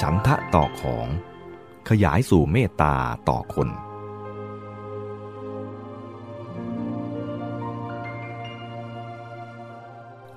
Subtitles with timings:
[0.00, 1.06] ฉันทะต่อของ
[1.88, 2.94] ขยายสู่เมตตา
[3.28, 3.68] ต่อคน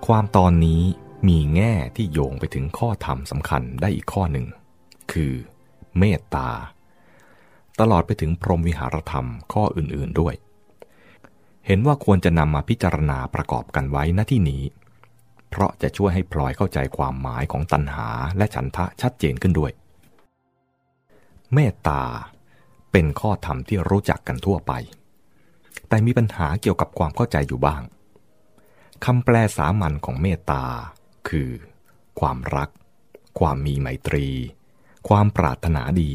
[0.05, 0.81] ความตอนนี้
[1.27, 4.45] มีแง่ที่โยงไปถึงข้อธรรมสำคัญได้อีกข้อหนึ่ง
[5.11, 5.33] คือ
[5.99, 6.49] เมตตา
[7.79, 10.35] ตลอดไปถึงพรหมวิหารธรรมข้ออื่นๆด้วย
[11.65, 14.63] เห็นว่าควรจะนำมาพิจารณาประกอบกันไว้ณที่นี้
[15.55, 19.71] เพราะจะช่วยให้พลอยเข้าใจความหมายของตัณหาและฉันทะชัดเจนขึ้นด้วย
[21.53, 22.01] เมตตา
[22.91, 24.71] เป็นข้อธรรมที่รู้จักกันทั่วไป
[25.87, 27.81] แต่มีปัญหาเกี่ยวกับความเข้าใจอยู่บ้าง
[29.05, 30.63] คำแปลสามัญของเมตตา
[31.29, 31.49] คือ
[32.19, 32.69] ความรัก
[33.39, 34.27] ความมีไมตรี
[35.09, 36.13] ความปรารถนาดี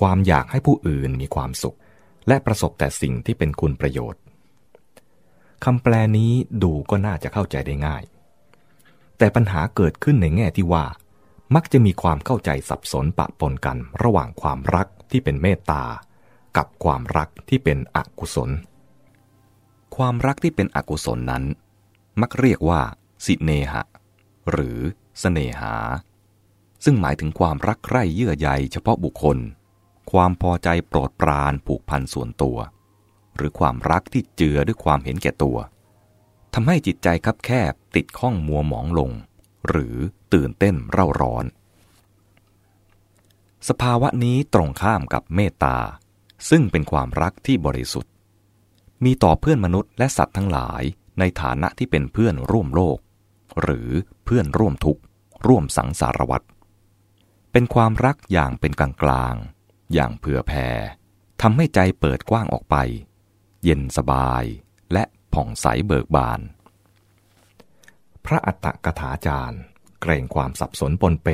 [0.00, 1.76] ความอยากให้ผู้อื่นมีความสุข
[2.28, 4.22] และประสบแต่สิ่งที่เป็นคุณประโยชน์
[5.64, 8.04] คำแปลนี้ดูก็น่าจะเข้าใจได้ง่าย
[9.18, 10.84] แต่ปัญหาเกิดขึ้นในแง่ที่ว่า
[11.54, 15.84] มักจะมีความเข้าใจสับสนปะปนกันระหว่างความรักที่เป็นเมตตา
[16.56, 18.50] กับความรักที่เป็นอกุศล
[19.96, 21.44] ความรักที่เป็นอกุศลนั้น
[22.20, 22.80] มักเรียกว่า
[23.24, 23.82] สิเนหะ
[24.50, 24.86] หรือส
[25.20, 25.74] เสนหา
[26.84, 29.38] ซึ่งหมายถึงความรักใคร่เยื่อใยเฉพาะบุคคล
[30.12, 32.56] ความพอใจโปรดปรานผูกพันส่วนตัว
[33.36, 35.56] หรือความรักที่เจือด้วยความเห็นแก่ตัว
[36.54, 39.10] ทำให้จิตใจคับแคบติดข้องมัวหมองลง
[39.68, 39.96] หรือ
[40.32, 41.44] ตื่นเต้นเร่าร้อน
[43.68, 45.78] สภาวะนี้ตรงข้ามกับเมตตา
[46.50, 48.12] ซึ่งเป็นความรักที่บริสุทธิ์
[49.04, 50.82] มีต่อเพื่อนมนุษย์และสัตว์ทั้งหลาย
[51.18, 52.98] ในฐานะที่เป็นเพื่อนร่วมโลก
[53.62, 53.90] หรือ
[54.24, 55.02] เพื่อนร่วมทุกข์
[55.46, 56.46] ร่วมสังสารวัตร
[57.52, 59.34] เป็นความรักอย่างเป็นกลางกลาง
[59.94, 60.68] อย่างเผื่อแผ่
[61.42, 62.76] ทำให้ใจเปิดกว้างออกไป
[63.64, 64.44] เย็นสบาย
[65.34, 66.40] ผ่องใสเบิกบาน
[68.26, 69.60] พระอัตตกถาจารย์
[70.00, 71.28] เกรงความสับสนปนเป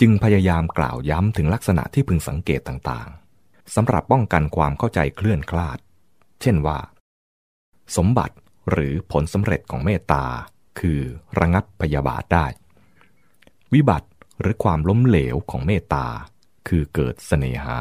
[0.00, 5.78] จึงพยายามกล่าวย้ำถึงลักษณะที่พึงสังเกตต่างๆสำหรับป้องกันความเข้าใจเคลื่อนคลาด
[6.40, 6.78] เช่นว่า
[7.96, 8.36] สมบัติ
[8.70, 10.24] หรือผลสำเร็จของเมตตา
[10.80, 11.00] คือ
[11.38, 12.46] ระงับพยาบาทได้
[13.74, 14.08] วิบัติ
[14.40, 16.06] หรือความล้มเหลวของเมตตา
[16.68, 17.78] คือเกิดเสน่หา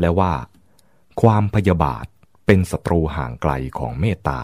[0.00, 0.32] และว่า
[1.22, 2.06] ความพยาบาท
[2.46, 4.40] เป็นศัตรูห่างไกลของเมตตา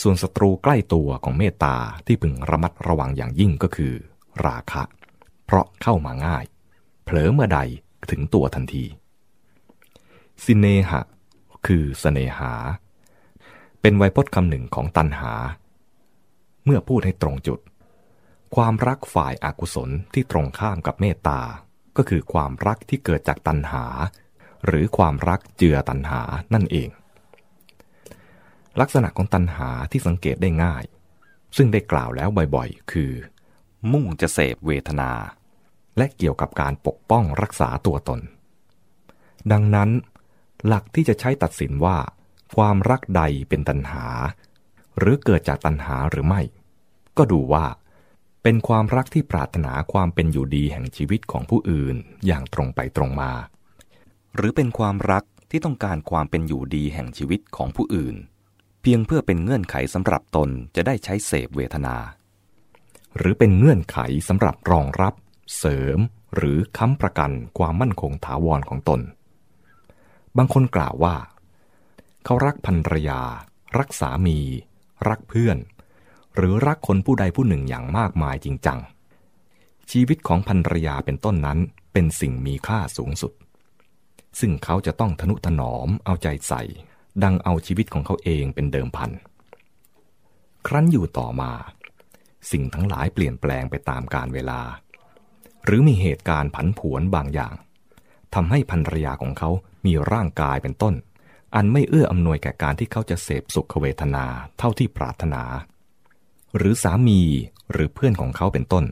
[0.00, 1.76] ส่วนศัตรูใกล้ตัวของเมตตา
[2.06, 3.94] ที่พึงระมัดระวังอย่างยิ่งก็คือ
[4.46, 4.82] ราคะ
[5.44, 6.44] เพราะเข้ามาง่าย
[7.04, 7.60] เผลอเมื่อใด
[8.10, 8.84] ถึงตัวทันที
[10.44, 11.00] สินเนหะ
[11.66, 12.52] คือเสนหา
[13.80, 15.32] เป็นไวยพจน์คำหนึ่งของตันหา
[16.64, 17.60] เมื่อพูดให้ตรงจุด
[18.56, 21.40] ความรักฝ่ายอากุศลที่ตรงข้ามกับเมตตา
[21.96, 23.84] ก็คือความรักที่เกิดจากตันหา
[24.66, 26.22] หรือความรักเจือตันหา
[26.54, 26.88] นั่นเอง
[28.80, 30.84] ลักษณะของตันหาที่สังเกตได้ง่าย
[31.56, 33.12] ซึ่งได้กล่าวแล้วบ่อยๆ คือ
[33.92, 35.12] มุ่งจะเสพเวทนา
[35.96, 38.20] และเกี่ยวกับการปกป้องรักษาตัวตน
[39.52, 39.90] ดังนั้น
[40.66, 41.96] หลักที่จะใช้ตัดสินว่า
[42.56, 44.06] ความรักใดเป็นตัณหา
[44.98, 46.42] หรือเกิดจากตัณหาหรือไม่
[47.16, 47.66] ก็ดูว่า
[48.42, 51.96] เป็นความรักที่ปรารถนาความเป็นอยู่ดีแห่งชีวิตของผู้อื่น
[52.26, 53.32] อย่างตรงไปตรงมา
[54.36, 58.16] หรือเป็นความรักที่ต้องการความเป็นอยู่ดีแห่งชีวิตของผู้อื่น
[58.82, 61.96] เพียงเพื่อเป็นเงื่อนไขสำหรับตนจะได้ใช้เสพเวทนา
[63.16, 65.14] หรือเป็นเงื่อนไขสำหรับรองรับ
[65.58, 65.98] เสริม
[66.36, 69.00] หรือค้ำประกันความมั่นคงถาวรของตน
[70.36, 71.16] บางคนกล่าวว่า
[72.24, 73.20] เขารักภรรยา
[73.78, 74.38] รักสามี
[75.08, 75.58] รักเพื่อน
[76.36, 78.78] หรือรักคนผู้ใดผู้หนึ่งอย่างมากมายจริงจัง
[79.90, 81.58] ชีวิตของภรรยาเป็นต้นนั้น
[81.92, 83.32] เป็นสิ่งมีค่าสูงสุด
[84.40, 86.62] ซึ่งเขาจะต้องทนุถนอมเอาใจใส่
[87.22, 89.10] ดังเอาชีวิตของเขาเองเป็นเดิมพัน
[90.66, 91.52] ครั้นอยู่ต่อมา
[92.50, 94.60] สิ่งทั้งหลายเปลี่ยนแปลงไปตามกาลเวลา
[95.64, 97.54] หรือมีเหตุการณ์ผันผวนบางอย่าง
[98.34, 99.50] ทำให้ภรรยาของเขา
[99.86, 100.94] มีร่างกายเป็นต้น
[101.54, 104.24] อันไม่เอื้ออำนวยแก่การที่เขาจะเสพสุขเวทนา
[104.58, 105.42] เท่าที่ปรารถนา
[106.56, 107.20] หรือสามี
[107.72, 108.84] หรือเพื่อนของเขาเป็นต้น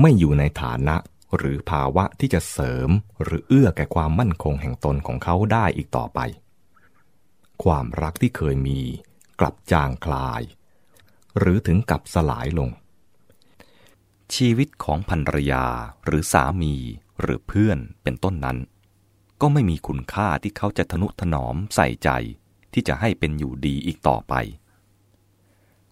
[0.00, 0.96] ไม่อยู่ในฐานะ
[1.36, 2.90] หรือภาวะที่จะเสริม
[3.22, 6.20] หรือเอื้อแก่ความมั่นคงแห่งตนของเขาได้อีกต่อไป
[7.64, 8.80] ความรักที่เคยมี
[9.40, 10.42] กลับจางคลาย
[11.38, 12.70] หรือถึงกับสลายลง
[14.34, 15.66] ชีวิตของภรรยา
[16.04, 16.74] หรือสามี
[17.20, 18.58] หรือเพื่อนเป็นต้นนั้น
[19.40, 22.10] ก็ไม่มีคุณค่าที่เขาจะทนุถนอมใส่ใจ
[22.72, 24.34] ที่จะให้เป็นอยู่ดีอีกต่อไป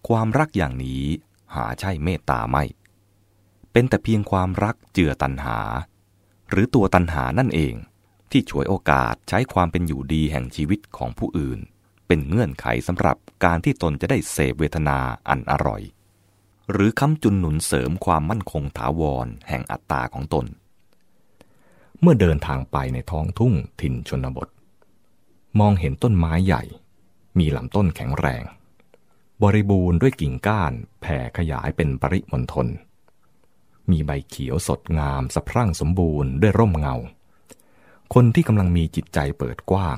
[0.07, 1.05] ความรักอย่างนี้
[1.55, 2.63] หาใช่เมตตาไม่
[3.71, 5.59] เป็นแต่เพียงความรักเจือตันหา
[6.49, 7.75] หรือตัวตันหานั่นเอง
[8.31, 11.59] ที่ฉวยโอกาสใช้ความเป็นอยู่ดีแห่งชีวิตของผู้อื่น
[12.07, 14.99] เป็นเงื่อนไขสำหรับการที่ตนจะได้เสพเวทนา
[15.29, 15.81] อันอร่อย
[16.71, 20.45] หรือค้ำจุนหนุนเสริมความมั่นคงถาวรแห่งอัตตาของตน
[22.01, 24.49] เมื่อเดินทางไปในท้องทุ่งถิ่นชนบท
[25.59, 26.63] มองเห็นต้นไม้ใหญ่
[27.39, 28.43] มีลำต้นแข็งแรง
[29.43, 32.67] บริบูรณ์ด้วยกิ่งก้านแผ่ขยายเป็นปริมณฑล
[33.91, 36.95] มีใบเขียวสดงามสะพรั่งสมบูรณ์ด้วยร่มเงา
[38.13, 39.97] คนที่กำลังมีจิตใจเปิดกว้าง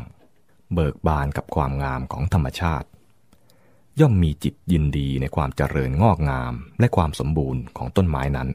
[0.74, 2.88] เบิกบานกับความงามของธรรมชาติ
[4.00, 8.50] ย่อมมีจิตยินดีในความเจริญงอกงามและความสมบูรณ์ของต้นไม้นั้น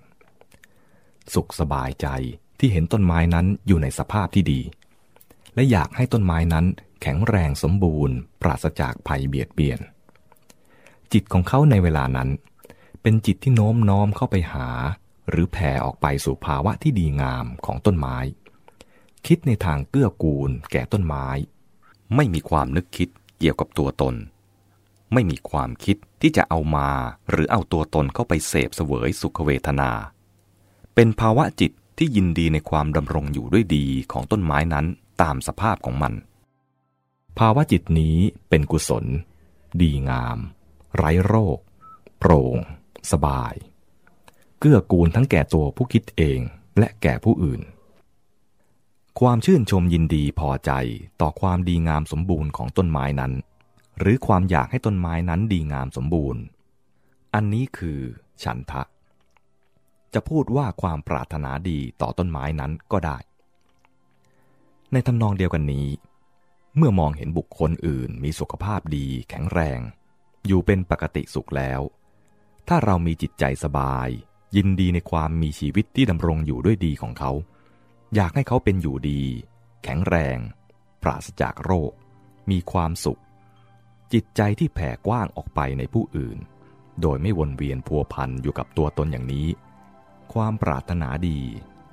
[1.35, 2.07] สุขสบายใจ
[2.59, 4.61] ที่เห็นต้นไม้นั้นอยู่ในสภาพที่ดี
[5.55, 6.67] และอยากให้ต้นไม้นั้น
[7.03, 9.81] แข็งแรงสมบูรณ์ ปราศจากภัยเบียดเบียน
[11.13, 12.29] จิตของเขาในเวลานั้น
[13.03, 14.69] เป็นจิตที่โน้มน้อมเข้าไปหา
[15.31, 18.17] หรือแผ่ออกไปสู่ภาวะที่ดีงามของต้นไม้
[19.27, 21.29] คิดในทางเกื้อกูลแก่ต้นไม้
[22.15, 23.09] ไม่มีความนึกคิด
[23.39, 24.15] เกี่ยวกับตัวตน
[25.13, 26.89] ไม่มีความคิดที่จะเอามา
[27.31, 29.91] หรือเอาตัวตนเข้าไปเสพเสวยสุขเวทนา
[30.95, 34.87] เป็นภาวะจิตที่ยินดีในความดำรงอยู่ด้วยดีของต้นไม้นั้น
[35.23, 36.13] ตามสภาพของมัน
[37.39, 38.17] ภาวะจิตนี้
[38.49, 39.05] เป็นกุศล
[39.81, 40.39] ดีงาม
[40.95, 41.59] ไร้โรค
[42.19, 42.57] โปร่ง
[43.13, 43.55] สบาย
[44.69, 46.41] กื้อกูลทั้งแก่ตัวผู้คิดเอง
[46.79, 47.61] และแก่ผู้อื่น
[49.21, 50.73] ความชื่นชมยินดีพอใจ
[51.21, 53.33] ต่อความดีงามสมบูรณ์ของต้นไม้นั้น
[53.99, 56.43] หรือความอยากให้ต้นไม้นั้นดีงามสมบูรณ์
[57.35, 58.01] อันนี้คือ
[58.43, 58.83] ฉันทะ
[60.15, 63.19] จะพูดว่าความปรารถนาดีต่อต้นไม้นั้นก็ได้
[64.93, 65.89] ในทำนองเดียวกันนี้
[66.77, 69.81] เมื่อมองเห็นบุคคลอื่นมีสุขภาพดีแข็งแรง
[70.47, 71.81] อยู่เป็นปกติสุขแล้ว
[72.69, 74.11] ถ้าเรามีจิตใจสบาย
[74.55, 77.33] ยินดีในความมีชีวิตที่ดำรงอยู่ด้วยดีของเขา
[78.15, 79.23] อยากให้เขาเป็นอยู่ดี
[79.83, 80.39] แข็งแรง
[81.03, 81.93] ปราศจากโรค
[82.51, 83.21] มีความสุข
[84.13, 86.39] จิตใจที่แผ่กว้างออกไปในผู้อื่น
[87.01, 89.49] โดยไม่วนเวียนพัวพันอยู่กับตัวตนอย่างนี้
[90.33, 91.39] ความปรารถนาดี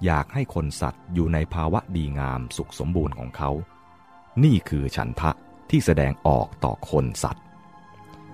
[0.05, 3.51] อยากให้คนสัตว์อยู่ในภาวะดีงามสุขสมบูรณ์ของเขา
[4.43, 5.31] นี่คือฉันทะ
[5.69, 7.43] ที่แสดงออกต่อคนสัตว์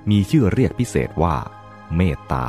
[0.09, 1.35] มีชื่อเรียกพิเศษว่า
[1.95, 2.47] เมตตา